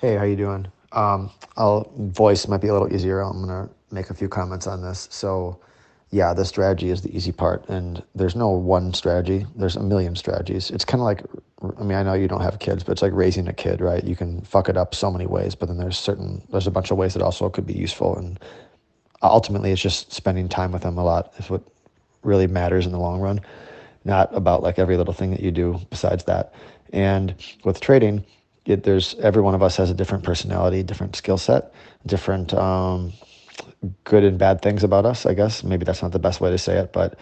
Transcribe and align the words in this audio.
Hey, 0.00 0.14
how 0.14 0.22
you 0.22 0.36
doing? 0.36 0.68
Um, 0.92 1.28
I'll 1.56 1.90
voice 1.96 2.46
might 2.46 2.60
be 2.60 2.68
a 2.68 2.72
little 2.72 2.94
easier. 2.94 3.20
I'm 3.20 3.40
gonna 3.40 3.68
make 3.90 4.10
a 4.10 4.14
few 4.14 4.28
comments 4.28 4.68
on 4.68 4.80
this. 4.80 5.08
So, 5.10 5.58
yeah, 6.10 6.32
the 6.32 6.44
strategy 6.44 6.90
is 6.90 7.02
the 7.02 7.14
easy 7.16 7.32
part, 7.32 7.68
and 7.68 8.00
there's 8.14 8.36
no 8.36 8.48
one 8.50 8.94
strategy. 8.94 9.44
There's 9.56 9.74
a 9.74 9.82
million 9.82 10.14
strategies. 10.14 10.70
It's 10.70 10.84
kind 10.84 11.00
of 11.00 11.04
like, 11.04 11.24
I 11.80 11.82
mean, 11.82 11.98
I 11.98 12.04
know 12.04 12.14
you 12.14 12.28
don't 12.28 12.42
have 12.42 12.60
kids, 12.60 12.84
but 12.84 12.92
it's 12.92 13.02
like 13.02 13.12
raising 13.12 13.48
a 13.48 13.52
kid, 13.52 13.80
right? 13.80 14.04
You 14.04 14.14
can 14.14 14.40
fuck 14.42 14.68
it 14.68 14.76
up 14.76 14.94
so 14.94 15.10
many 15.10 15.26
ways, 15.26 15.56
but 15.56 15.66
then 15.66 15.78
there's 15.78 15.98
certain 15.98 16.46
there's 16.52 16.68
a 16.68 16.70
bunch 16.70 16.92
of 16.92 16.96
ways 16.96 17.12
that 17.14 17.22
also 17.22 17.50
could 17.50 17.66
be 17.66 17.74
useful, 17.74 18.16
and 18.16 18.38
ultimately, 19.20 19.72
it's 19.72 19.82
just 19.82 20.12
spending 20.12 20.48
time 20.48 20.70
with 20.70 20.82
them 20.82 20.96
a 20.96 21.02
lot 21.02 21.32
is 21.38 21.50
what 21.50 21.62
really 22.22 22.46
matters 22.46 22.86
in 22.86 22.92
the 22.92 23.00
long 23.00 23.20
run, 23.20 23.40
not 24.04 24.32
about 24.32 24.62
like 24.62 24.78
every 24.78 24.96
little 24.96 25.12
thing 25.12 25.32
that 25.32 25.40
you 25.40 25.50
do 25.50 25.80
besides 25.90 26.22
that. 26.24 26.54
And 26.92 27.34
with 27.64 27.80
trading 27.80 28.24
it, 28.68 28.82
there's 28.82 29.14
every 29.16 29.42
one 29.42 29.54
of 29.54 29.62
us 29.62 29.76
has 29.76 29.90
a 29.90 29.94
different 29.94 30.24
personality, 30.24 30.82
different 30.82 31.16
skill 31.16 31.38
set, 31.38 31.72
different 32.06 32.52
um, 32.54 33.12
good 34.04 34.24
and 34.24 34.38
bad 34.38 34.60
things 34.60 34.84
about 34.84 35.06
us. 35.06 35.26
I 35.26 35.34
guess 35.34 35.64
maybe 35.64 35.84
that's 35.84 36.02
not 36.02 36.12
the 36.12 36.18
best 36.18 36.40
way 36.40 36.50
to 36.50 36.58
say 36.58 36.78
it, 36.78 36.92
but 36.92 37.18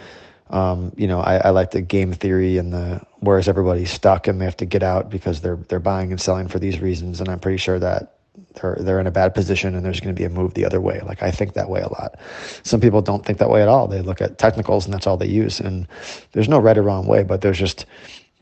um, 0.50 0.92
you 0.96 1.06
know, 1.06 1.20
I, 1.20 1.36
I, 1.36 1.50
like 1.50 1.72
the 1.72 1.80
game 1.80 2.12
theory 2.12 2.56
and 2.56 2.72
the 2.72 3.00
whereas 3.18 3.48
everybody's 3.48 3.90
stuck 3.90 4.28
and 4.28 4.40
they 4.40 4.44
have 4.44 4.56
to 4.58 4.66
get 4.66 4.82
out 4.82 5.10
because 5.10 5.40
they're 5.40 5.56
they're 5.56 5.80
buying 5.80 6.12
and 6.12 6.20
selling 6.20 6.48
for 6.48 6.58
these 6.58 6.80
reasons, 6.80 7.20
and 7.20 7.28
I'm 7.28 7.40
pretty 7.40 7.58
sure 7.58 7.78
that 7.80 8.16
they're 8.54 8.76
they're 8.80 9.00
in 9.00 9.06
a 9.06 9.12
bad 9.12 9.34
position 9.34 9.74
and 9.74 9.84
there's 9.84 10.00
going 10.00 10.14
to 10.14 10.18
be 10.18 10.24
a 10.24 10.30
move 10.30 10.54
the 10.54 10.64
other 10.64 10.80
way. 10.80 11.00
Like 11.00 11.22
I 11.22 11.30
think 11.30 11.54
that 11.54 11.68
way 11.68 11.80
a 11.80 11.88
lot. 11.88 12.18
Some 12.62 12.80
people 12.80 13.02
don't 13.02 13.24
think 13.24 13.38
that 13.38 13.50
way 13.50 13.62
at 13.62 13.68
all. 13.68 13.88
They 13.88 14.02
look 14.02 14.20
at 14.20 14.38
technicals 14.38 14.84
and 14.84 14.94
that's 14.94 15.06
all 15.06 15.16
they 15.16 15.26
use. 15.26 15.60
And 15.60 15.86
there's 16.32 16.48
no 16.48 16.60
right 16.60 16.78
or 16.78 16.82
wrong 16.82 17.06
way, 17.06 17.22
but 17.24 17.40
there's 17.40 17.58
just 17.58 17.86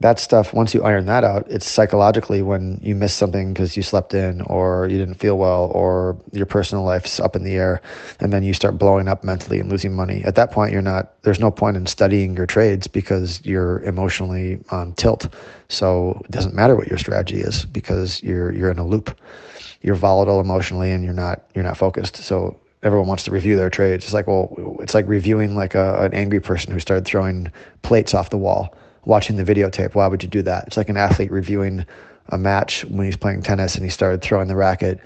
that 0.00 0.18
stuff, 0.18 0.52
once 0.52 0.74
you 0.74 0.82
iron 0.82 1.06
that 1.06 1.22
out, 1.22 1.46
it's 1.48 1.70
psychologically 1.70 2.42
when 2.42 2.80
you 2.82 2.96
miss 2.96 3.14
something 3.14 3.52
because 3.52 3.76
you 3.76 3.82
slept 3.82 4.12
in 4.12 4.40
or 4.42 4.88
you 4.88 4.98
didn't 4.98 5.14
feel 5.14 5.38
well 5.38 5.70
or 5.72 6.18
your 6.32 6.46
personal 6.46 6.82
life's 6.82 7.20
up 7.20 7.36
in 7.36 7.44
the 7.44 7.54
air 7.54 7.80
and 8.18 8.32
then 8.32 8.42
you 8.42 8.52
start 8.52 8.76
blowing 8.76 9.06
up 9.06 9.22
mentally 9.22 9.60
and 9.60 9.70
losing 9.70 9.94
money. 9.94 10.22
At 10.24 10.34
that 10.34 10.50
point, 10.50 10.72
you're 10.72 10.82
not, 10.82 11.22
there's 11.22 11.38
no 11.38 11.50
point 11.50 11.76
in 11.76 11.86
studying 11.86 12.36
your 12.36 12.46
trades 12.46 12.88
because 12.88 13.40
you're 13.44 13.80
emotionally 13.84 14.58
on 14.70 14.94
tilt. 14.94 15.28
So 15.68 16.20
it 16.24 16.30
doesn't 16.32 16.54
matter 16.54 16.74
what 16.74 16.88
your 16.88 16.98
strategy 16.98 17.40
is 17.40 17.64
because 17.64 18.20
you're, 18.22 18.52
you're 18.52 18.72
in 18.72 18.78
a 18.78 18.86
loop. 18.86 19.16
You're 19.80 19.94
volatile 19.94 20.40
emotionally 20.40 20.90
and 20.90 21.04
you're 21.04 21.14
not, 21.14 21.44
you're 21.54 21.64
not 21.64 21.76
focused. 21.76 22.16
So 22.16 22.58
everyone 22.82 23.06
wants 23.06 23.22
to 23.24 23.30
review 23.30 23.56
their 23.56 23.70
trades. 23.70 24.06
It's 24.06 24.14
like, 24.14 24.26
well, 24.26 24.76
it's 24.80 24.92
like 24.92 25.06
reviewing 25.06 25.54
like 25.54 25.76
a, 25.76 26.02
an 26.02 26.14
angry 26.14 26.40
person 26.40 26.72
who 26.72 26.80
started 26.80 27.04
throwing 27.04 27.52
plates 27.82 28.12
off 28.12 28.30
the 28.30 28.38
wall 28.38 28.76
watching 29.04 29.36
the 29.36 29.44
videotape. 29.44 29.94
Why 29.94 30.06
would 30.06 30.22
you 30.22 30.28
do 30.28 30.42
that? 30.42 30.66
It's 30.66 30.76
like 30.76 30.88
an 30.88 30.96
athlete 30.96 31.30
reviewing 31.30 31.86
a 32.30 32.38
match 32.38 32.84
when 32.86 33.06
he's 33.06 33.16
playing 33.16 33.42
tennis 33.42 33.74
and 33.74 33.84
he 33.84 33.90
started 33.90 34.22
throwing 34.22 34.48
the 34.48 34.56
racket 34.56 34.98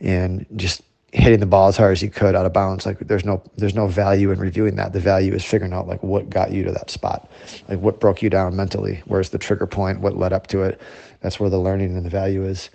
and 0.00 0.44
just 0.56 0.82
hitting 1.12 1.40
the 1.40 1.46
ball 1.46 1.68
as 1.68 1.76
hard 1.76 1.92
as 1.92 2.00
he 2.00 2.08
could 2.08 2.34
out 2.34 2.44
of 2.44 2.52
bounds. 2.52 2.84
Like 2.84 2.98
there's 3.00 3.24
no 3.24 3.42
there's 3.56 3.74
no 3.74 3.86
value 3.86 4.30
in 4.30 4.38
reviewing 4.38 4.76
that. 4.76 4.92
The 4.92 5.00
value 5.00 5.32
is 5.34 5.44
figuring 5.44 5.72
out 5.72 5.88
like 5.88 6.02
what 6.02 6.28
got 6.28 6.52
you 6.52 6.62
to 6.64 6.72
that 6.72 6.90
spot, 6.90 7.30
like 7.68 7.78
what 7.80 8.00
broke 8.00 8.22
you 8.22 8.28
down 8.28 8.54
mentally. 8.54 9.02
Where's 9.06 9.30
the 9.30 9.38
trigger 9.38 9.66
point? 9.66 10.00
What 10.00 10.16
led 10.16 10.32
up 10.32 10.46
to 10.48 10.62
it? 10.62 10.80
That's 11.20 11.40
where 11.40 11.50
the 11.50 11.58
learning 11.58 11.96
and 11.96 12.04
the 12.04 12.10
value 12.10 12.44
is 12.44 12.70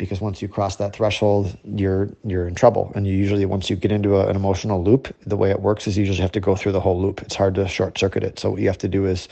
because 0.00 0.18
once 0.18 0.40
you 0.40 0.48
cross 0.48 0.76
that 0.76 0.94
threshold, 0.94 1.58
you're 1.62 2.08
you're 2.24 2.48
in 2.48 2.54
trouble. 2.54 2.90
And 2.94 3.06
you 3.06 3.14
usually, 3.14 3.44
once 3.44 3.68
you 3.68 3.76
get 3.76 3.92
into 3.92 4.16
a, 4.16 4.28
an 4.28 4.34
emotional 4.34 4.82
loop, 4.82 5.14
the 5.26 5.36
way 5.36 5.50
it 5.50 5.60
works 5.60 5.86
is 5.86 5.98
you 5.98 6.04
usually 6.04 6.22
have 6.22 6.32
to 6.32 6.40
go 6.40 6.56
through 6.56 6.72
the 6.72 6.80
whole 6.80 6.98
loop. 6.98 7.20
It's 7.20 7.34
hard 7.34 7.54
to 7.56 7.68
short 7.68 7.98
circuit 7.98 8.22
it. 8.22 8.38
So 8.38 8.50
what 8.50 8.62
you 8.62 8.66
have 8.66 8.78
to 8.78 8.88
do 8.88 9.04
is 9.04 9.28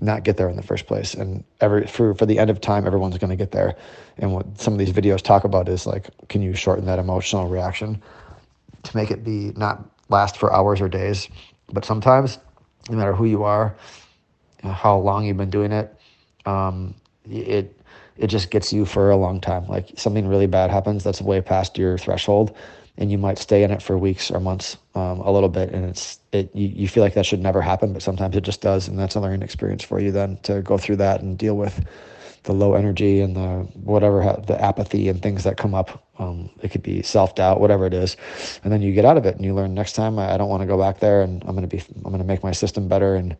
not 0.00 0.22
get 0.22 0.38
there 0.38 0.48
in 0.48 0.56
the 0.56 0.62
first 0.62 0.86
place. 0.86 1.12
And 1.12 1.44
every 1.60 1.86
for 1.86 2.14
for 2.14 2.24
the 2.24 2.38
end 2.38 2.48
of 2.48 2.62
time, 2.62 2.86
everyone's 2.86 3.18
going 3.18 3.28
to 3.28 3.36
get 3.36 3.52
there. 3.52 3.76
And 4.16 4.32
what 4.32 4.58
some 4.58 4.72
of 4.72 4.78
these 4.78 4.90
videos 4.90 5.20
talk 5.20 5.44
about 5.44 5.68
is 5.68 5.86
like, 5.86 6.08
can 6.28 6.40
you 6.40 6.54
shorten 6.54 6.86
that 6.86 6.98
emotional 6.98 7.46
reaction 7.46 8.02
to 8.84 8.96
make 8.96 9.10
it 9.10 9.22
be 9.22 9.52
not 9.54 9.84
last 10.08 10.38
for 10.38 10.50
hours 10.50 10.80
or 10.80 10.88
days, 10.88 11.28
but 11.70 11.84
sometimes, 11.84 12.38
no 12.88 12.96
matter 12.96 13.12
who 13.12 13.26
you 13.26 13.42
are, 13.42 13.76
how 14.62 14.96
long 14.96 15.26
you've 15.26 15.36
been 15.36 15.50
doing 15.50 15.72
it, 15.72 15.94
um, 16.46 16.94
it 17.28 17.78
it 18.18 18.28
just 18.28 18.50
gets 18.50 18.72
you 18.72 18.84
for 18.84 19.10
a 19.10 19.16
long 19.16 19.40
time. 19.40 19.66
Like 19.66 19.90
something 19.96 20.26
really 20.26 20.46
bad 20.46 20.70
happens 20.70 21.04
that's 21.04 21.20
way 21.20 21.40
past 21.40 21.78
your 21.78 21.98
threshold, 21.98 22.56
and 22.98 23.10
you 23.10 23.18
might 23.18 23.38
stay 23.38 23.62
in 23.62 23.70
it 23.70 23.82
for 23.82 23.98
weeks 23.98 24.30
or 24.30 24.40
months, 24.40 24.76
um, 24.94 25.20
a 25.20 25.30
little 25.30 25.48
bit, 25.48 25.70
and 25.70 25.84
it's 25.84 26.20
it 26.32 26.54
you, 26.54 26.68
you 26.68 26.88
feel 26.88 27.02
like 27.02 27.14
that 27.14 27.26
should 27.26 27.40
never 27.42 27.60
happen, 27.60 27.92
but 27.92 28.02
sometimes 28.02 28.36
it 28.36 28.42
just 28.42 28.60
does, 28.60 28.88
and 28.88 28.98
that's 28.98 29.14
a 29.14 29.20
learning 29.20 29.42
experience 29.42 29.82
for 29.82 30.00
you 30.00 30.10
then 30.12 30.38
to 30.42 30.62
go 30.62 30.78
through 30.78 30.96
that 30.96 31.20
and 31.20 31.38
deal 31.38 31.56
with 31.56 31.84
the 32.44 32.52
low 32.52 32.74
energy 32.74 33.20
and 33.20 33.34
the 33.36 33.68
whatever 33.74 34.40
the 34.46 34.60
apathy 34.62 35.08
and 35.08 35.20
things 35.20 35.42
that 35.44 35.56
come 35.56 35.74
up. 35.74 36.04
Um, 36.18 36.48
it 36.62 36.70
could 36.70 36.82
be 36.82 37.02
self 37.02 37.34
doubt, 37.34 37.60
whatever 37.60 37.86
it 37.86 37.92
is, 37.94 38.16
and 38.64 38.72
then 38.72 38.80
you 38.80 38.92
get 38.92 39.04
out 39.04 39.18
of 39.18 39.26
it 39.26 39.36
and 39.36 39.44
you 39.44 39.52
learn 39.54 39.74
next 39.74 39.92
time 39.92 40.18
I, 40.18 40.34
I 40.34 40.36
don't 40.36 40.48
want 40.48 40.62
to 40.62 40.66
go 40.66 40.78
back 40.78 41.00
there, 41.00 41.22
and 41.22 41.42
I'm 41.44 41.54
gonna 41.54 41.66
be 41.66 41.82
I'm 42.04 42.10
gonna 42.10 42.24
make 42.24 42.42
my 42.42 42.52
system 42.52 42.88
better 42.88 43.16
and 43.16 43.36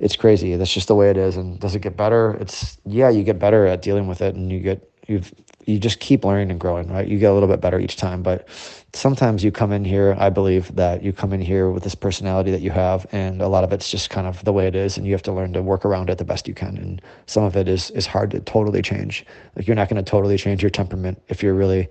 it's 0.00 0.16
crazy. 0.16 0.56
That's 0.56 0.72
just 0.72 0.88
the 0.88 0.94
way 0.94 1.10
it 1.10 1.16
is. 1.16 1.36
And 1.36 1.60
does 1.60 1.74
it 1.74 1.80
get 1.80 1.96
better? 1.96 2.36
It's 2.40 2.78
yeah, 2.86 3.10
you 3.10 3.22
get 3.22 3.38
better 3.38 3.66
at 3.66 3.82
dealing 3.82 4.06
with 4.06 4.20
it, 4.20 4.34
and 4.34 4.50
you 4.50 4.60
get 4.60 4.90
you've 5.06 5.32
you 5.66 5.78
just 5.78 6.00
keep 6.00 6.24
learning 6.24 6.50
and 6.50 6.58
growing, 6.58 6.88
right? 6.88 7.06
You 7.06 7.18
get 7.18 7.30
a 7.30 7.34
little 7.34 7.48
bit 7.48 7.60
better 7.60 7.78
each 7.78 7.96
time, 7.96 8.22
but 8.22 8.48
sometimes 8.94 9.44
you 9.44 9.52
come 9.52 9.72
in 9.72 9.84
here. 9.84 10.16
I 10.18 10.30
believe 10.30 10.74
that 10.74 11.02
you 11.02 11.12
come 11.12 11.32
in 11.32 11.40
here 11.40 11.70
with 11.70 11.84
this 11.84 11.94
personality 11.94 12.50
that 12.50 12.62
you 12.62 12.70
have, 12.70 13.06
and 13.12 13.42
a 13.42 13.48
lot 13.48 13.62
of 13.62 13.72
it's 13.72 13.90
just 13.90 14.08
kind 14.08 14.26
of 14.26 14.42
the 14.44 14.52
way 14.52 14.66
it 14.66 14.74
is, 14.74 14.96
and 14.96 15.06
you 15.06 15.12
have 15.12 15.22
to 15.22 15.32
learn 15.32 15.52
to 15.52 15.62
work 15.62 15.84
around 15.84 16.08
it 16.08 16.18
the 16.18 16.24
best 16.24 16.48
you 16.48 16.54
can. 16.54 16.78
And 16.78 17.02
some 17.26 17.44
of 17.44 17.56
it 17.56 17.68
is 17.68 17.90
is 17.90 18.06
hard 18.06 18.30
to 18.30 18.40
totally 18.40 18.82
change. 18.82 19.26
Like 19.54 19.66
you're 19.66 19.76
not 19.76 19.88
going 19.88 20.02
to 20.02 20.10
totally 20.10 20.38
change 20.38 20.62
your 20.62 20.70
temperament 20.70 21.22
if 21.28 21.42
you're 21.42 21.54
really 21.54 21.88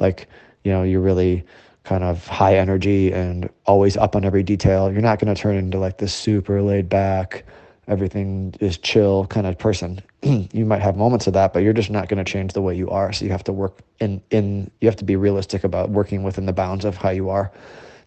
like 0.00 0.26
you 0.64 0.72
know 0.72 0.82
you're 0.82 1.00
really 1.00 1.44
kind 1.86 2.02
of 2.02 2.26
high 2.26 2.56
energy 2.56 3.12
and 3.12 3.48
always 3.64 3.96
up 3.96 4.16
on 4.16 4.24
every 4.24 4.42
detail. 4.42 4.92
You're 4.92 5.00
not 5.02 5.20
going 5.20 5.32
to 5.32 5.40
turn 5.40 5.56
into 5.56 5.78
like 5.78 5.98
this 5.98 6.12
super 6.12 6.60
laid 6.60 6.88
back, 6.88 7.44
everything 7.86 8.52
is 8.58 8.76
chill 8.76 9.26
kind 9.28 9.46
of 9.46 9.56
person. 9.56 10.02
you 10.22 10.66
might 10.66 10.82
have 10.82 10.96
moments 10.96 11.28
of 11.28 11.32
that, 11.34 11.52
but 11.52 11.62
you're 11.62 11.72
just 11.72 11.88
not 11.88 12.08
going 12.08 12.22
to 12.22 12.30
change 12.30 12.52
the 12.54 12.60
way 12.60 12.74
you 12.74 12.90
are. 12.90 13.12
So 13.12 13.24
you 13.24 13.30
have 13.30 13.44
to 13.44 13.52
work 13.52 13.78
in 14.00 14.20
in 14.30 14.68
you 14.80 14.88
have 14.88 14.96
to 14.96 15.04
be 15.04 15.14
realistic 15.14 15.62
about 15.62 15.90
working 15.90 16.24
within 16.24 16.46
the 16.46 16.52
bounds 16.52 16.84
of 16.84 16.96
how 16.96 17.10
you 17.10 17.30
are. 17.30 17.52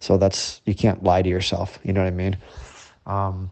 So 0.00 0.18
that's 0.18 0.60
you 0.66 0.74
can't 0.74 1.02
lie 1.02 1.22
to 1.22 1.28
yourself. 1.28 1.78
You 1.82 1.94
know 1.94 2.02
what 2.02 2.08
I 2.08 2.16
mean? 2.16 2.36
Um, 3.06 3.50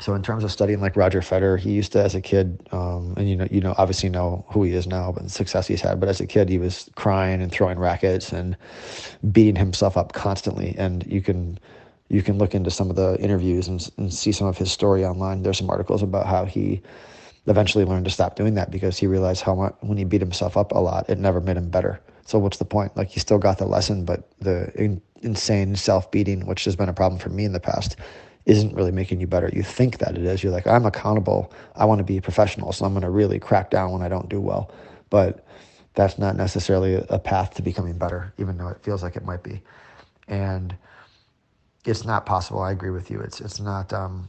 so 0.00 0.14
in 0.14 0.22
terms 0.22 0.44
of 0.44 0.50
studying 0.50 0.80
like 0.80 0.96
Roger 0.96 1.20
Federer, 1.20 1.58
he 1.58 1.72
used 1.72 1.92
to 1.92 2.02
as 2.02 2.14
a 2.14 2.20
kid, 2.20 2.66
um, 2.72 3.14
and 3.16 3.28
you 3.28 3.36
know, 3.36 3.46
you 3.50 3.60
know, 3.60 3.74
obviously 3.76 4.08
know 4.08 4.44
who 4.48 4.62
he 4.62 4.72
is 4.72 4.86
now, 4.86 5.12
but 5.12 5.22
the 5.22 5.30
success 5.30 5.66
he's 5.66 5.80
had. 5.80 6.00
But 6.00 6.08
as 6.08 6.20
a 6.20 6.26
kid, 6.26 6.48
he 6.48 6.58
was 6.58 6.90
crying 6.96 7.42
and 7.42 7.52
throwing 7.52 7.78
rackets 7.78 8.32
and 8.32 8.56
beating 9.30 9.56
himself 9.56 9.96
up 9.96 10.12
constantly. 10.12 10.74
And 10.78 11.06
you 11.06 11.20
can 11.20 11.58
you 12.08 12.22
can 12.22 12.38
look 12.38 12.54
into 12.54 12.70
some 12.70 12.90
of 12.90 12.96
the 12.96 13.16
interviews 13.20 13.68
and, 13.68 13.88
and 13.98 14.12
see 14.12 14.32
some 14.32 14.46
of 14.46 14.56
his 14.56 14.72
story 14.72 15.04
online. 15.04 15.42
There's 15.42 15.58
some 15.58 15.70
articles 15.70 16.02
about 16.02 16.26
how 16.26 16.44
he 16.44 16.82
eventually 17.46 17.84
learned 17.84 18.04
to 18.06 18.10
stop 18.10 18.36
doing 18.36 18.54
that 18.54 18.70
because 18.70 18.98
he 18.98 19.06
realized 19.06 19.42
how 19.42 19.54
much 19.54 19.74
when 19.80 19.98
he 19.98 20.04
beat 20.04 20.20
himself 20.20 20.56
up 20.56 20.72
a 20.72 20.78
lot, 20.78 21.08
it 21.08 21.18
never 21.18 21.40
made 21.40 21.56
him 21.56 21.68
better. 21.68 22.00
So 22.26 22.38
what's 22.38 22.58
the 22.58 22.64
point? 22.64 22.96
Like 22.96 23.08
he 23.08 23.20
still 23.20 23.38
got 23.38 23.58
the 23.58 23.66
lesson, 23.66 24.04
but 24.04 24.30
the 24.40 24.72
in, 24.74 25.02
insane 25.22 25.76
self 25.76 26.10
beating, 26.10 26.46
which 26.46 26.64
has 26.64 26.74
been 26.74 26.88
a 26.88 26.94
problem 26.94 27.18
for 27.18 27.28
me 27.28 27.44
in 27.44 27.52
the 27.52 27.60
past 27.60 27.96
isn't 28.46 28.74
really 28.74 28.90
making 28.92 29.20
you 29.20 29.26
better. 29.26 29.50
You 29.52 29.62
think 29.62 29.98
that 29.98 30.16
it 30.16 30.24
is. 30.24 30.42
You're 30.42 30.52
like, 30.52 30.66
I'm 30.66 30.86
accountable. 30.86 31.52
I 31.76 31.84
want 31.84 31.98
to 31.98 32.04
be 32.04 32.20
professional, 32.20 32.72
so 32.72 32.84
I'm 32.84 32.92
going 32.92 33.02
to 33.02 33.10
really 33.10 33.38
crack 33.38 33.70
down 33.70 33.92
when 33.92 34.02
I 34.02 34.08
don't 34.08 34.28
do 34.28 34.40
well. 34.40 34.72
But 35.10 35.44
that's 35.94 36.18
not 36.18 36.36
necessarily 36.36 36.94
a 37.08 37.18
path 37.18 37.54
to 37.54 37.62
becoming 37.62 37.98
better, 37.98 38.32
even 38.38 38.56
though 38.56 38.68
it 38.68 38.82
feels 38.82 39.02
like 39.02 39.16
it 39.16 39.24
might 39.24 39.42
be. 39.42 39.60
And 40.28 40.74
it's 41.84 42.04
not 42.04 42.26
possible. 42.26 42.60
I 42.60 42.72
agree 42.72 42.90
with 42.90 43.10
you. 43.10 43.20
It's 43.20 43.40
it's 43.40 43.60
not. 43.60 43.92
Um, 43.92 44.28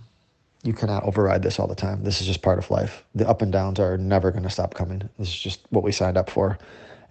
you 0.63 0.73
cannot 0.73 1.03
override 1.03 1.41
this 1.41 1.59
all 1.59 1.67
the 1.67 1.75
time. 1.75 2.03
This 2.03 2.21
is 2.21 2.27
just 2.27 2.43
part 2.43 2.59
of 2.59 2.69
life. 2.69 3.03
The 3.15 3.27
up 3.27 3.41
and 3.41 3.51
downs 3.51 3.79
are 3.79 3.97
never 3.97 4.31
going 4.31 4.43
to 4.43 4.49
stop 4.49 4.75
coming. 4.75 5.09
This 5.17 5.29
is 5.29 5.39
just 5.39 5.61
what 5.69 5.83
we 5.83 5.91
signed 5.91 6.17
up 6.17 6.29
for, 6.29 6.57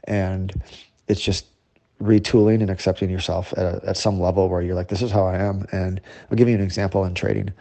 and 0.04 0.52
it's 1.08 1.20
just 1.20 1.46
retooling 2.00 2.62
and 2.62 2.70
accepting 2.70 3.10
yourself 3.10 3.52
at, 3.52 3.58
a, 3.58 3.80
at 3.88 3.96
some 3.96 4.18
level 4.18 4.48
where 4.48 4.62
you're 4.62 4.74
like, 4.74 4.88
this 4.88 5.02
is 5.02 5.10
how 5.10 5.26
I 5.26 5.36
am. 5.36 5.66
And 5.70 6.00
I'll 6.30 6.36
give 6.36 6.48
you 6.48 6.54
an 6.54 6.62
example 6.62 7.04
in 7.04 7.14
trading. 7.14 7.52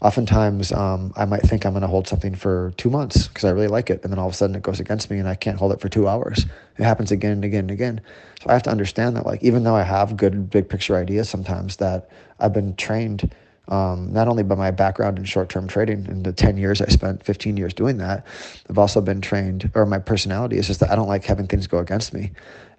Oftentimes, 0.00 0.72
um, 0.72 1.12
I 1.16 1.24
might 1.24 1.42
think 1.42 1.66
I'm 1.66 1.72
going 1.72 1.82
to 1.82 1.88
hold 1.88 2.06
something 2.06 2.34
for 2.34 2.72
two 2.76 2.88
months 2.88 3.28
because 3.28 3.44
I 3.44 3.50
really 3.50 3.68
like 3.68 3.90
it. 3.90 4.02
And 4.02 4.12
then 4.12 4.18
all 4.18 4.28
of 4.28 4.34
a 4.34 4.36
sudden 4.36 4.54
it 4.54 4.62
goes 4.62 4.80
against 4.80 5.10
me 5.10 5.18
and 5.18 5.28
I 5.28 5.34
can't 5.34 5.58
hold 5.58 5.72
it 5.72 5.80
for 5.80 5.88
two 5.88 6.06
hours. 6.06 6.46
It 6.78 6.84
happens 6.84 7.10
again 7.10 7.32
and 7.32 7.44
again 7.44 7.60
and 7.60 7.70
again. 7.72 8.00
So 8.40 8.48
I 8.48 8.52
have 8.52 8.62
to 8.64 8.70
understand 8.70 9.16
that, 9.16 9.26
like, 9.26 9.42
even 9.42 9.64
though 9.64 9.74
I 9.74 9.82
have 9.82 10.16
good 10.16 10.48
big 10.50 10.68
picture 10.68 10.96
ideas 10.96 11.28
sometimes, 11.28 11.76
that 11.76 12.10
I've 12.38 12.52
been 12.52 12.74
trained. 12.76 13.34
Um, 13.68 14.12
not 14.12 14.26
only 14.26 14.42
by 14.42 14.56
my 14.56 14.72
background 14.72 15.16
in 15.16 15.24
short-term 15.24 15.68
trading 15.68 16.04
in 16.06 16.24
the 16.24 16.32
10 16.32 16.56
years 16.56 16.82
I 16.82 16.88
spent 16.88 17.22
15 17.22 17.56
years 17.56 17.72
doing 17.72 17.98
that, 17.98 18.26
I've 18.68 18.78
also 18.78 19.00
been 19.00 19.20
trained, 19.20 19.70
or 19.74 19.86
my 19.86 20.00
personality 20.00 20.56
is 20.56 20.66
just 20.66 20.80
that 20.80 20.90
I 20.90 20.96
don't 20.96 21.06
like 21.06 21.24
having 21.24 21.46
things 21.46 21.68
go 21.68 21.78
against 21.78 22.12
me 22.12 22.32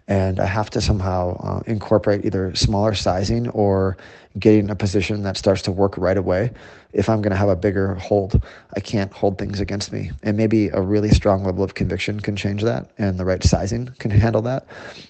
and 0.08 0.40
I 0.40 0.46
have 0.46 0.70
to 0.72 0.82
somehow 0.82 1.38
uh, 1.38 1.62
incorporate 1.68 2.26
either 2.26 2.54
smaller 2.56 2.94
sizing 2.94 3.50
or 3.50 3.98
getting 4.40 4.70
a 4.70 4.76
position 4.76 5.24
that 5.24 5.38
starts 5.38 5.62
to 5.64 5.72
work 5.72 5.98
right 5.98 6.18
away 6.18 6.52
if 6.94 7.10
I'm 7.10 7.22
going 7.22 7.32
to 7.32 7.38
have 7.38 7.50
a 7.50 7.56
bigger 7.56 7.96
hold, 7.96 8.42
I 8.76 8.80
can't 8.80 9.12
hold 9.14 9.38
things 9.38 9.60
against 9.60 9.92
me. 9.92 10.12
And 10.24 10.36
maybe 10.36 10.68
a 10.70 10.82
really 10.82 11.10
strong 11.10 11.44
level 11.44 11.64
of 11.64 11.74
conviction 11.74 12.20
can 12.20 12.36
change 12.36 12.64
that 12.64 12.92
and 12.98 13.18
the 13.18 13.26
right 13.26 13.44
sizing 13.44 13.88
can 14.00 14.12
handle 14.12 14.42
that. 14.44 14.66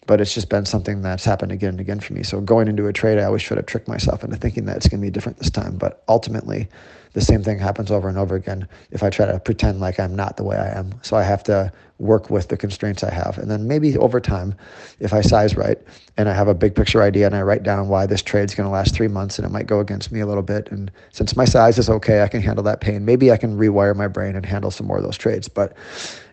But 0.06 0.22
it's 0.22 0.34
just 0.34 0.50
been 0.50 0.66
something 0.66 1.02
that's 1.02 1.26
happened 1.26 1.52
again 1.52 1.70
and 1.70 1.80
again 1.80 2.00
for 2.00 2.14
me. 2.14 2.24
So 2.24 2.42
going 2.42 2.68
into 2.68 2.88
a 2.88 2.94
trade, 2.94 3.18
I 3.18 3.24
always 3.24 3.44
try 3.44 3.56
to 3.56 3.64
trick 3.64 3.88
myself 3.88 4.24
into 4.24 4.38
thinking 4.38 4.66
that 4.66 4.78
it's 4.78 4.88
going 4.88 5.02
to 5.02 5.06
be 5.06 5.12
different 5.12 5.40
this 5.40 5.50
time. 5.50 5.78
But 5.78 6.04
ultimately, 6.08 6.68
the 7.14 7.22
same 7.22 7.44
thing 7.44 7.60
happens 7.60 7.92
over 7.92 8.08
and 8.08 8.18
over 8.18 8.36
again 8.36 8.68
if 8.92 9.04
I 9.04 9.10
try 9.10 9.26
to 9.26 9.40
pretend 9.40 9.82
like 9.82 10.00
I'm 10.00 10.16
not 10.16 10.38
the 10.38 10.44
way 10.44 10.58
I 10.58 10.78
am. 10.78 10.94
So 11.02 11.18
I 11.18 11.24
have 11.24 11.44
to 11.44 11.72
work 11.98 12.30
with 12.30 12.48
the 12.48 12.58
constraints 12.58 13.04
I 13.04 13.14
have. 13.14 13.38
And 13.38 13.52
then 13.52 13.68
maybe 13.68 13.98
over 13.98 14.20
time, 14.20 14.56
if 15.00 15.14
I 15.14 15.22
size 15.22 15.56
right 15.56 15.78
and 16.18 16.30
I 16.30 16.34
have 16.34 16.48
a 16.48 16.54
big 16.54 16.74
picture 16.74 17.02
idea 17.04 17.26
and 17.26 17.36
I 17.36 17.42
write 17.42 17.64
down 17.64 17.90
why 17.90 18.06
this 18.06 18.22
trade's 18.22 18.56
going 18.56 18.66
to 18.66 18.72
last 18.72 18.96
three 18.96 19.08
months 19.12 19.38
and 19.38 19.46
it 19.46 19.50
might 19.50 19.68
go 19.68 19.80
against 19.80 20.12
me 20.12 20.20
a 20.20 20.26
little 20.26 20.44
bit. 20.44 20.72
And 20.72 20.92
since 21.12 21.36
my 21.36 21.46
size 21.46 21.78
is 21.78 21.90
okay, 21.90 22.24
I 22.24 22.28
can 22.28 22.42
handle 22.42 22.64
that 22.64 22.82
pain. 22.82 23.06
Maybe 23.06 23.32
I 23.32 23.38
can 23.38 23.58
rewire 23.58 23.96
my 23.96 24.08
brain 24.08 24.36
and 24.36 24.46
handle 24.46 24.72
some 24.72 24.88
more 24.88 24.98
of 24.98 25.04
those 25.04 25.18
trades. 25.18 25.48
But 25.48 25.76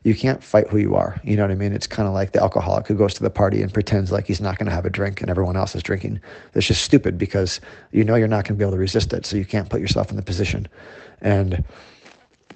you 0.05 0.15
can't 0.15 0.43
fight 0.43 0.69
who 0.69 0.79
you 0.79 0.95
are. 0.95 1.21
You 1.25 1.37
know 1.37 1.43
what 1.43 1.51
I 1.51 1.57
mean? 1.57 1.73
It's 1.73 1.87
kind 1.87 2.09
of 2.09 2.15
like 2.15 2.33
the 2.33 2.41
alcoholic 2.41 2.87
who 2.87 2.95
goes 2.95 3.15
to 3.15 3.23
the 3.23 3.31
party 3.31 3.63
and 3.63 3.73
pretends 3.73 4.13
like 4.13 4.27
he's 4.27 4.41
not 4.41 4.59
going 4.59 4.67
to 4.67 4.75
have 4.75 4.87
a 4.87 4.91
drink 4.91 5.21
and 5.21 5.31
everyone 5.31 5.57
else 5.57 5.75
is 5.75 5.83
drinking. 5.83 6.21
That's 6.53 6.67
just 6.67 6.83
stupid 6.83 7.19
because 7.19 7.61
you 7.93 8.05
know 8.05 8.15
you're 8.15 8.29
not 8.29 8.45
going 8.45 8.55
to 8.57 8.59
be 8.59 8.65
able 8.65 8.73
to 8.73 8.79
resist 8.79 9.13
it. 9.13 9.27
So 9.27 9.37
you 9.37 9.45
can't 9.45 9.69
put 9.69 9.81
yourself 9.81 10.11
in 10.11 10.17
the 10.17 10.23
position. 10.23 10.69
And 11.21 11.65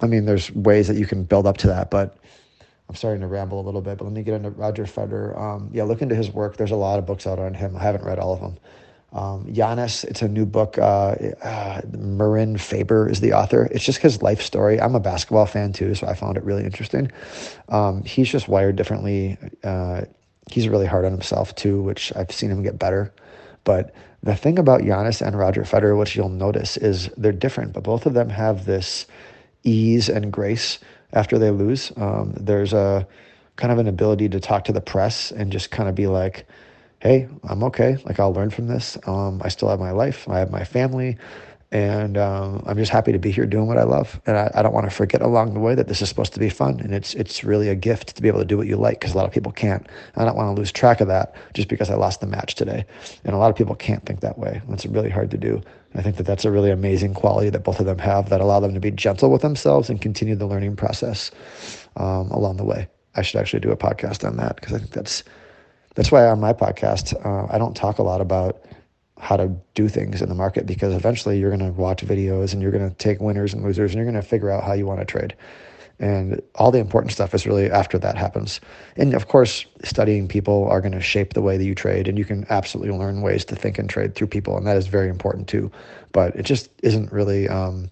I 0.01 0.07
mean, 0.07 0.25
there's 0.25 0.51
ways 0.51 0.87
that 0.87 0.97
you 0.97 1.05
can 1.05 1.23
build 1.23 1.45
up 1.45 1.57
to 1.57 1.67
that, 1.67 1.91
but 1.91 2.17
I'm 2.89 2.95
starting 2.95 3.21
to 3.21 3.27
ramble 3.27 3.59
a 3.59 3.65
little 3.65 3.81
bit. 3.81 3.97
But 3.97 4.05
let 4.05 4.13
me 4.13 4.23
get 4.23 4.35
into 4.35 4.49
Roger 4.49 4.85
Federer. 4.85 5.37
Um, 5.39 5.69
yeah, 5.73 5.83
look 5.83 6.01
into 6.01 6.15
his 6.15 6.31
work. 6.31 6.57
There's 6.57 6.71
a 6.71 6.75
lot 6.75 6.99
of 6.99 7.05
books 7.05 7.25
out 7.25 7.39
on 7.39 7.53
him. 7.53 7.75
I 7.75 7.81
haven't 7.81 8.03
read 8.03 8.19
all 8.19 8.33
of 8.33 8.41
them. 8.41 8.57
Um, 9.13 9.45
Giannis, 9.45 10.03
it's 10.05 10.23
a 10.23 10.27
new 10.27 10.45
book. 10.45 10.77
Uh, 10.77 11.15
uh, 11.43 11.81
Mirin 11.91 12.59
Fader 12.59 13.07
is 13.07 13.19
the 13.19 13.33
author. 13.33 13.67
It's 13.71 13.85
just 13.85 13.99
his 13.99 14.21
life 14.23 14.41
story. 14.41 14.81
I'm 14.81 14.95
a 14.95 14.99
basketball 14.99 15.45
fan 15.45 15.71
too, 15.71 15.93
so 15.93 16.07
I 16.07 16.15
found 16.15 16.35
it 16.35 16.43
really 16.43 16.63
interesting. 16.63 17.11
Um, 17.69 18.03
he's 18.03 18.29
just 18.29 18.47
wired 18.47 18.75
differently. 18.75 19.37
Uh, 19.63 20.01
he's 20.49 20.67
really 20.67 20.87
hard 20.87 21.05
on 21.05 21.11
himself 21.11 21.53
too, 21.55 21.81
which 21.83 22.11
I've 22.15 22.31
seen 22.31 22.49
him 22.49 22.63
get 22.63 22.79
better. 22.79 23.13
But 23.63 23.93
the 24.23 24.35
thing 24.35 24.57
about 24.57 24.81
Giannis 24.81 25.25
and 25.25 25.37
Roger 25.37 25.61
Federer, 25.61 25.97
which 25.97 26.15
you'll 26.15 26.29
notice, 26.29 26.75
is 26.75 27.09
they're 27.15 27.31
different, 27.31 27.73
but 27.73 27.83
both 27.83 28.07
of 28.07 28.13
them 28.13 28.29
have 28.29 28.65
this 28.65 29.05
ease 29.63 30.09
and 30.09 30.33
grace 30.33 30.79
after 31.13 31.37
they 31.37 31.51
lose. 31.51 31.91
Um, 31.97 32.33
there's 32.35 32.73
a 32.73 33.07
kind 33.57 33.71
of 33.71 33.77
an 33.77 33.87
ability 33.87 34.29
to 34.29 34.39
talk 34.39 34.63
to 34.65 34.71
the 34.71 34.81
press 34.81 35.31
and 35.31 35.51
just 35.51 35.69
kind 35.69 35.87
of 35.87 35.93
be 35.93 36.07
like, 36.07 36.47
hey, 37.03 37.27
I'm 37.43 37.63
okay. 37.63 37.97
Like, 38.05 38.17
I'll 38.17 38.33
learn 38.33 38.49
from 38.49 38.67
this. 38.67 38.97
Um, 39.05 39.41
I 39.43 39.49
still 39.49 39.67
have 39.67 39.79
my 39.79 39.91
life, 39.91 40.27
I 40.29 40.39
have 40.39 40.49
my 40.49 40.63
family. 40.63 41.17
And 41.69 42.19
um, 42.19 42.63
I'm 42.67 42.77
just 42.77 42.91
happy 42.91 43.11
to 43.11 43.17
be 43.17 43.31
here 43.31 43.47
doing 43.47 43.65
what 43.65 43.79
I 43.79 43.83
love. 43.83 44.21
And 44.27 44.37
I, 44.37 44.51
I 44.53 44.61
don't 44.61 44.73
want 44.73 44.87
to 44.87 44.95
forget 44.95 45.23
along 45.23 45.55
the 45.55 45.59
way 45.59 45.73
that 45.73 45.87
this 45.87 46.03
is 46.03 46.07
supposed 46.07 46.31
to 46.33 46.39
be 46.39 46.49
fun. 46.49 46.79
And 46.79 46.93
it's 46.93 47.15
it's 47.15 47.43
really 47.43 47.67
a 47.67 47.73
gift 47.73 48.15
to 48.15 48.21
be 48.21 48.27
able 48.27 48.37
to 48.39 48.45
do 48.45 48.57
what 48.57 48.67
you 48.67 48.77
like 48.77 48.99
because 48.99 49.15
a 49.15 49.17
lot 49.17 49.25
of 49.25 49.31
people 49.31 49.51
can't. 49.51 49.87
I 50.15 50.23
don't 50.23 50.35
want 50.35 50.55
to 50.55 50.59
lose 50.59 50.71
track 50.71 51.01
of 51.01 51.07
that 51.07 51.33
just 51.55 51.69
because 51.69 51.89
I 51.89 51.95
lost 51.95 52.21
the 52.21 52.27
match 52.27 52.53
today. 52.53 52.85
And 53.25 53.33
a 53.33 53.39
lot 53.39 53.49
of 53.49 53.55
people 53.55 53.73
can't 53.73 54.05
think 54.05 54.19
that 54.19 54.37
way. 54.37 54.61
It's 54.69 54.85
really 54.85 55.09
hard 55.09 55.31
to 55.31 55.37
do. 55.37 55.63
I 55.95 56.03
think 56.03 56.17
that 56.17 56.27
that's 56.27 56.45
a 56.45 56.51
really 56.51 56.69
amazing 56.69 57.15
quality 57.15 57.49
that 57.49 57.63
both 57.63 57.79
of 57.79 57.87
them 57.87 57.97
have 57.97 58.29
that 58.29 58.39
allow 58.39 58.59
them 58.59 58.75
to 58.75 58.79
be 58.79 58.91
gentle 58.91 59.31
with 59.31 59.41
themselves 59.41 59.89
and 59.89 59.99
continue 59.99 60.35
the 60.35 60.45
learning 60.45 60.75
process 60.75 61.31
um, 61.97 62.29
along 62.29 62.57
the 62.57 62.65
way. 62.65 62.87
I 63.15 63.23
should 63.23 63.41
actually 63.41 63.61
do 63.61 63.71
a 63.71 63.77
podcast 63.77 64.27
on 64.27 64.37
that 64.37 64.57
because 64.57 64.73
I 64.73 64.77
think 64.77 64.91
that's 64.91 65.23
that's 65.95 66.11
why 66.11 66.25
on 66.25 66.39
my 66.39 66.53
podcast 66.53 67.13
uh, 67.25 67.47
I 67.53 67.57
don't 67.57 67.75
talk 67.75 67.99
a 67.99 68.03
lot 68.03 68.21
about 68.21 68.63
how 69.19 69.37
to 69.37 69.55
do 69.73 69.87
things 69.87 70.21
in 70.21 70.29
the 70.29 70.35
market 70.35 70.65
because 70.65 70.93
eventually 70.93 71.39
you're 71.39 71.55
going 71.55 71.73
to 71.73 71.79
watch 71.79 72.05
videos 72.05 72.51
and 72.51 72.61
you're 72.61 72.71
going 72.71 72.87
to 72.87 72.95
take 72.97 73.21
winners 73.21 73.53
and 73.53 73.63
losers 73.63 73.91
and 73.91 73.95
you're 73.95 74.11
going 74.11 74.21
to 74.21 74.27
figure 74.27 74.49
out 74.49 74.63
how 74.63 74.73
you 74.73 74.85
want 74.85 74.99
to 74.99 75.05
trade. 75.05 75.33
And 75.99 76.41
all 76.55 76.71
the 76.71 76.79
important 76.79 77.13
stuff 77.13 77.33
is 77.33 77.45
really 77.45 77.71
after 77.71 77.97
that 77.99 78.17
happens. 78.17 78.59
And 78.97 79.13
of 79.13 79.27
course, 79.27 79.65
studying 79.83 80.27
people 80.27 80.67
are 80.67 80.81
going 80.81 80.91
to 80.91 80.99
shape 80.99 81.33
the 81.33 81.41
way 81.41 81.55
that 81.55 81.63
you 81.63 81.75
trade, 81.75 82.07
and 82.07 82.17
you 82.17 82.25
can 82.25 82.45
absolutely 82.49 82.97
learn 82.97 83.21
ways 83.21 83.45
to 83.45 83.55
think 83.55 83.77
and 83.77 83.89
trade 83.89 84.15
through 84.15 84.27
people, 84.27 84.57
and 84.57 84.65
that 84.65 84.75
is 84.75 84.87
very 84.87 85.07
important 85.07 85.47
too. 85.47 85.71
But 86.11 86.35
it 86.35 86.43
just 86.43 86.69
isn't 86.81 87.11
really 87.11 87.47
um, 87.47 87.91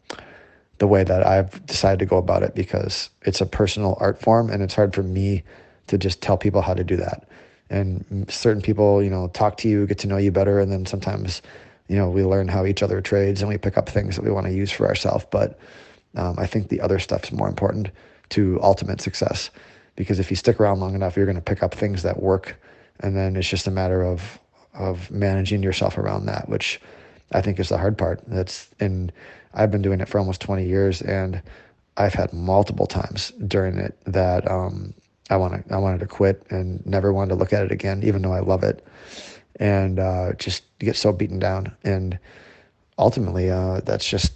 the 0.79 0.87
way 0.87 1.03
that 1.03 1.25
I've 1.25 1.63
decided 1.67 1.99
to 1.99 2.05
go 2.05 2.17
about 2.17 2.41
it 2.43 2.55
because 2.55 3.11
it's 3.21 3.39
a 3.39 3.45
personal 3.45 3.95
art 4.01 4.19
form, 4.19 4.49
and 4.49 4.63
it's 4.63 4.73
hard 4.73 4.95
for 4.95 5.03
me 5.03 5.43
to 5.87 5.97
just 5.97 6.21
tell 6.21 6.37
people 6.37 6.61
how 6.61 6.73
to 6.73 6.83
do 6.83 6.97
that 6.97 7.29
and 7.71 8.25
certain 8.29 8.61
people, 8.61 9.01
you 9.01 9.09
know, 9.09 9.29
talk 9.29 9.57
to 9.57 9.69
you, 9.69 9.87
get 9.87 9.97
to 9.99 10.07
know 10.07 10.17
you 10.17 10.31
better, 10.31 10.59
and 10.59 10.71
then 10.71 10.85
sometimes, 10.85 11.41
you 11.87 11.95
know, 11.95 12.09
we 12.09 12.23
learn 12.23 12.47
how 12.47 12.65
each 12.65 12.83
other 12.83 13.01
trades 13.01 13.41
and 13.41 13.49
we 13.49 13.57
pick 13.57 13.77
up 13.77 13.87
things 13.87 14.15
that 14.15 14.25
we 14.25 14.31
want 14.31 14.45
to 14.45 14.53
use 14.53 14.71
for 14.71 14.87
ourselves. 14.87 15.25
But 15.31 15.57
um, 16.15 16.35
I 16.37 16.45
think 16.45 16.67
the 16.67 16.81
other 16.81 16.99
stuff's 16.99 17.31
more 17.31 17.47
important 17.47 17.89
to 18.29 18.59
ultimate 18.61 19.01
success 19.01 19.49
because 19.95 20.19
if 20.19 20.29
you 20.29 20.35
stick 20.35 20.59
around 20.59 20.81
long 20.81 20.95
enough, 20.95 21.15
you're 21.15 21.25
going 21.25 21.35
to 21.35 21.41
pick 21.41 21.63
up 21.63 21.73
things 21.73 22.03
that 22.03 22.21
work, 22.21 22.61
and 22.99 23.15
then 23.15 23.35
it's 23.35 23.47
just 23.47 23.67
a 23.67 23.71
matter 23.71 24.03
of 24.03 24.39
of 24.73 25.11
managing 25.11 25.63
yourself 25.63 25.97
around 25.97 26.25
that, 26.25 26.47
which 26.47 26.79
I 27.33 27.41
think 27.41 27.59
is 27.59 27.69
the 27.69 27.77
hard 27.77 27.97
part. 27.97 28.21
That's 28.27 28.69
and 28.79 29.11
I've 29.53 29.71
been 29.71 29.81
doing 29.81 30.01
it 30.01 30.09
for 30.09 30.19
almost 30.19 30.41
20 30.41 30.65
years, 30.65 31.01
and 31.01 31.41
I've 31.97 32.13
had 32.13 32.33
multiple 32.33 32.87
times 32.87 33.31
during 33.47 33.77
it 33.77 33.97
that 34.05 34.49
um, 34.49 34.93
I 35.29 35.37
want 35.37 35.67
to 35.67 35.73
I 35.73 35.77
wanted 35.77 35.99
to 35.99 36.07
quit 36.07 36.45
and 36.49 36.85
never 36.85 37.13
wanted 37.13 37.29
to 37.29 37.35
look 37.35 37.53
at 37.53 37.63
it 37.63 37.71
again, 37.71 38.01
even 38.03 38.21
though 38.21 38.33
I 38.33 38.39
love 38.39 38.63
it, 38.63 38.85
and 39.57 39.99
uh, 39.99 40.33
just 40.33 40.63
get 40.79 40.95
so 40.95 41.13
beaten 41.13 41.39
down. 41.39 41.75
And 41.83 42.19
ultimately, 42.97 43.49
uh, 43.49 43.81
that's 43.81 44.07
just 44.07 44.33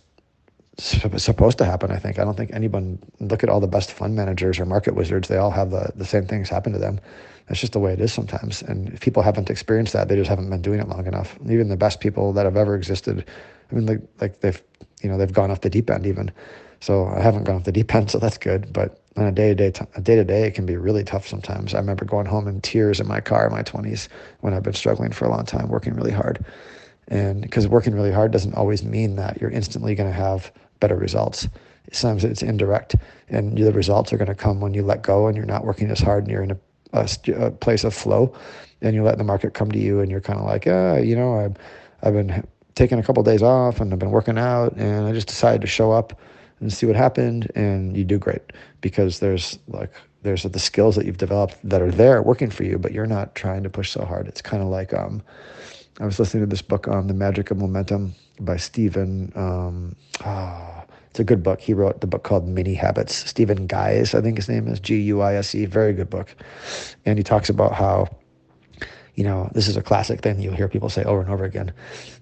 supposed 0.77 1.57
to 1.57 1.65
happen. 1.65 1.91
I 1.91 1.97
think 1.97 2.19
I 2.19 2.23
don't 2.23 2.35
think 2.35 2.51
anyone 2.53 2.99
look 3.19 3.43
at 3.43 3.49
all 3.49 3.59
the 3.59 3.67
best 3.67 3.91
fund 3.91 4.15
managers 4.15 4.59
or 4.59 4.65
market 4.65 4.95
wizards. 4.95 5.27
They 5.27 5.37
all 5.37 5.51
have 5.51 5.71
the 5.71 5.91
the 5.95 6.05
same 6.05 6.25
things 6.25 6.49
happen 6.49 6.73
to 6.73 6.79
them. 6.79 6.99
That's 7.47 7.59
just 7.59 7.73
the 7.73 7.79
way 7.79 7.93
it 7.93 8.01
is 8.01 8.11
sometimes. 8.11 8.61
And 8.63 8.89
if 8.89 9.01
people 9.01 9.21
haven't 9.21 9.49
experienced 9.49 9.93
that, 9.93 10.07
they 10.07 10.15
just 10.15 10.29
haven't 10.29 10.49
been 10.49 10.61
doing 10.61 10.79
it 10.79 10.87
long 10.87 11.05
enough. 11.05 11.37
Even 11.47 11.69
the 11.69 11.77
best 11.77 11.99
people 11.99 12.33
that 12.33 12.45
have 12.45 12.57
ever 12.57 12.75
existed, 12.75 13.23
I 13.71 13.75
mean, 13.75 13.85
like 13.85 14.01
like 14.19 14.41
they've 14.41 14.61
you 15.01 15.09
know 15.09 15.17
they've 15.17 15.31
gone 15.33 15.51
off 15.51 15.61
the 15.61 15.69
deep 15.69 15.89
end 15.89 16.05
even. 16.05 16.31
So 16.81 17.05
I 17.05 17.21
haven't 17.21 17.45
gone 17.45 17.55
off 17.55 17.63
the 17.63 17.71
deep 17.71 17.93
end, 17.93 18.11
so 18.11 18.19
that's 18.19 18.37
good. 18.37 18.73
But 18.73 19.01
on 19.17 19.25
a 19.25 19.31
day 19.31 19.53
to 19.53 19.55
day, 19.55 19.85
day 20.01 20.15
to 20.15 20.23
day, 20.23 20.47
it 20.47 20.55
can 20.55 20.65
be 20.65 20.75
really 20.75 21.03
tough 21.03 21.27
sometimes. 21.27 21.73
I 21.73 21.79
remember 21.79 22.05
going 22.05 22.25
home 22.25 22.47
in 22.47 22.61
tears 22.61 22.99
in 22.99 23.07
my 23.07 23.21
car 23.21 23.47
in 23.47 23.51
my 23.51 23.63
20s 23.63 24.07
when 24.41 24.53
I've 24.53 24.63
been 24.63 24.73
struggling 24.73 25.11
for 25.11 25.25
a 25.25 25.29
long 25.29 25.45
time, 25.45 25.69
working 25.69 25.93
really 25.93 26.11
hard. 26.11 26.43
And 27.07 27.41
because 27.41 27.67
working 27.67 27.93
really 27.93 28.11
hard 28.11 28.31
doesn't 28.31 28.55
always 28.55 28.83
mean 28.83 29.15
that 29.15 29.39
you're 29.39 29.51
instantly 29.51 29.95
going 29.95 30.09
to 30.09 30.15
have 30.15 30.51
better 30.79 30.95
results. 30.95 31.47
Sometimes 31.91 32.23
it's 32.25 32.41
indirect, 32.41 32.95
and 33.29 33.57
the 33.57 33.71
results 33.71 34.11
are 34.11 34.17
going 34.17 34.27
to 34.27 34.35
come 34.35 34.59
when 34.59 34.73
you 34.73 34.81
let 34.81 35.03
go 35.03 35.27
and 35.27 35.37
you're 35.37 35.45
not 35.45 35.63
working 35.63 35.89
as 35.91 35.99
hard 35.99 36.23
and 36.23 36.31
you're 36.31 36.43
in 36.43 36.51
a, 36.51 36.57
a, 36.93 37.07
a 37.35 37.51
place 37.51 37.83
of 37.83 37.93
flow. 37.93 38.33
And 38.81 38.93
you 38.95 39.03
let 39.03 39.17
the 39.17 39.23
market 39.23 39.53
come 39.53 39.71
to 39.71 39.79
you, 39.79 40.01
and 40.01 40.11
you're 40.11 40.21
kind 40.21 40.37
of 40.37 40.45
like, 40.45 40.67
ah, 40.67 40.97
you 40.97 41.15
know, 41.15 41.39
I've, 41.39 41.55
I've 42.03 42.13
been 42.13 42.45
taking 42.75 42.99
a 42.99 43.03
couple 43.03 43.21
of 43.21 43.25
days 43.25 43.41
off 43.41 43.79
and 43.79 43.91
I've 43.91 43.99
been 43.99 44.11
working 44.11 44.37
out, 44.37 44.73
and 44.73 45.07
I 45.07 45.13
just 45.13 45.27
decided 45.27 45.61
to 45.61 45.67
show 45.67 45.91
up 45.91 46.19
and 46.59 46.71
see 46.71 46.85
what 46.85 46.95
happened 46.95 47.51
and 47.55 47.95
you 47.97 48.03
do 48.03 48.17
great. 48.17 48.53
Because 48.81 49.19
there's 49.19 49.59
like 49.67 49.91
there's 50.23 50.43
the 50.43 50.59
skills 50.59 50.95
that 50.95 51.05
you've 51.05 51.17
developed 51.17 51.57
that 51.63 51.81
are 51.81 51.91
there 51.91 52.21
working 52.21 52.49
for 52.49 52.63
you 52.63 52.77
but 52.79 52.91
you're 52.91 53.05
not 53.05 53.35
trying 53.35 53.63
to 53.63 53.69
push 53.69 53.91
so 53.91 54.05
hard. 54.05 54.27
It's 54.27 54.41
kind 54.41 54.61
of 54.63 54.69
like 54.69 54.93
um, 54.93 55.21
i 55.99 56.05
was 56.05 56.19
listening 56.19 56.43
to 56.43 56.49
this 56.49 56.61
book 56.61 56.87
on 56.87 57.07
the 57.07 57.13
magic 57.13 57.51
of 57.51 57.57
momentum 57.57 58.13
by 58.41 58.57
stephen 58.57 59.31
um, 59.35 59.95
oh, 60.25 60.83
it's 61.09 61.19
a 61.21 61.23
good 61.23 61.41
book. 61.43 61.61
He 61.61 61.73
wrote 61.73 62.01
the 62.01 62.07
book 62.07 62.23
called 62.23 62.45
mini 62.45 62.73
habits. 62.73 63.15
Stephen 63.15 63.67
guise 63.67 64.13
i 64.13 64.21
think 64.21 64.37
his 64.37 64.49
name 64.49 64.67
is 64.67 64.79
g-u-i-s-e 64.81 65.65
very 65.65 65.93
good 65.93 66.09
book. 66.09 66.35
And 67.05 67.17
he 67.17 67.23
talks 67.23 67.49
about 67.49 67.73
how 67.73 68.09
you 69.15 69.23
know, 69.23 69.49
this 69.53 69.67
is 69.67 69.77
a 69.77 69.81
classic 69.81 70.21
thing 70.21 70.41
you'll 70.41 70.55
hear 70.55 70.67
people 70.67 70.89
say 70.89 71.03
over 71.03 71.21
and 71.21 71.29
over 71.29 71.45
again 71.45 71.73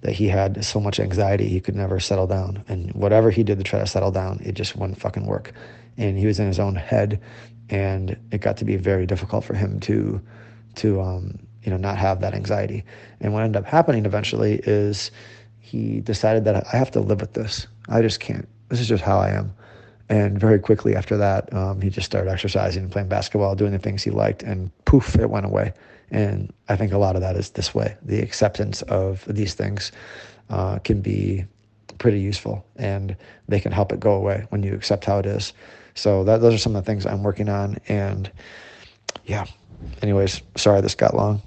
that 0.01 0.13
he 0.13 0.27
had 0.27 0.63
so 0.63 0.79
much 0.79 1.00
anxiety 1.00 1.50
he 1.50 1.59
could 1.59 1.75
never 1.75 2.00
settle 2.00 2.27
down. 2.27 2.63
And 2.67 2.91
whatever 2.93 3.31
he 3.31 3.43
did 3.43 3.57
to 3.57 3.63
try 3.63 3.79
to 3.79 3.88
settle 3.88 4.12
down, 4.12 4.39
it 4.43 4.53
just 4.53 4.75
wouldn't 4.75 5.00
fucking 5.00 5.25
work. 5.25 5.53
And 5.97 6.17
he 6.17 6.27
was 6.27 6.39
in 6.39 6.47
his 6.47 6.59
own 6.59 6.75
head 6.75 7.19
and 7.69 8.17
it 8.31 8.41
got 8.41 8.57
to 8.57 8.65
be 8.65 8.75
very 8.75 9.05
difficult 9.05 9.43
for 9.43 9.55
him 9.55 9.79
to 9.81 10.21
to 10.75 11.01
um, 11.01 11.39
you 11.63 11.71
know, 11.71 11.77
not 11.77 11.97
have 11.97 12.21
that 12.21 12.33
anxiety. 12.33 12.83
And 13.21 13.33
what 13.33 13.43
ended 13.43 13.62
up 13.62 13.65
happening 13.65 14.05
eventually 14.05 14.62
is 14.65 15.12
he 15.59 16.01
decided 16.01 16.45
that 16.45 16.67
I 16.73 16.77
have 16.77 16.91
to 16.91 17.00
live 17.00 17.21
with 17.21 17.33
this. 17.33 17.67
I 17.89 18.01
just 18.01 18.19
can't. 18.19 18.47
This 18.69 18.79
is 18.79 18.88
just 18.88 19.03
how 19.03 19.17
I 19.19 19.29
am. 19.29 19.53
And 20.13 20.39
very 20.39 20.60
quickly 20.60 20.96
after 20.96 21.17
that, 21.17 21.51
um, 21.55 21.82
he 21.82 21.89
just 21.89 22.05
started 22.05 22.29
exercising, 22.29 22.84
and 22.84 22.91
playing 22.91 23.08
basketball, 23.08 23.55
doing 23.55 23.72
the 23.72 23.79
things 23.79 24.03
he 24.03 24.12
liked, 24.12 24.43
and 24.43 24.70
poof, 24.86 25.15
it 25.15 25.27
went 25.27 25.48
away. 25.48 25.74
And 26.12 26.53
I 26.70 26.75
think 26.75 26.93
a 26.93 27.00
lot 27.00 27.15
of 27.15 27.24
that 27.24 27.36
is 27.36 27.50
this 27.50 27.74
way. 27.74 27.98
The 28.03 28.20
acceptance 28.20 28.84
of 28.84 29.25
these 29.27 29.55
things 29.55 29.91
uh, 30.51 30.77
can 30.77 31.01
be 31.01 31.46
pretty 31.98 32.20
useful 32.20 32.63
and 32.75 33.15
they 33.48 33.60
can 33.60 33.72
help 33.72 33.91
it 33.91 34.00
go 34.00 34.13
away 34.13 34.46
when 34.50 34.62
you 34.62 34.75
accept 34.75 35.03
how 35.03 35.17
it 35.17 35.25
is. 35.25 35.51
So 35.96 36.24
that, 36.25 36.41
those 36.41 36.53
are 36.53 36.60
some 36.60 36.75
of 36.75 36.86
the 36.86 36.91
things 36.91 37.08
I'm 37.08 37.24
working 37.24 37.50
on. 37.50 37.77
And 37.88 38.32
yeah, 39.25 39.46
anyways, 40.03 40.43
sorry 40.58 40.82
this 40.82 40.93
got 40.93 41.15
long. 41.15 41.41